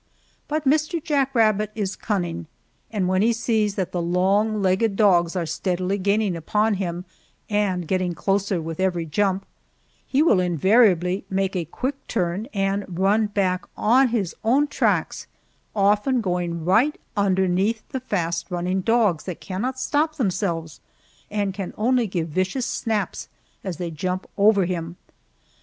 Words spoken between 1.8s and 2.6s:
cunning,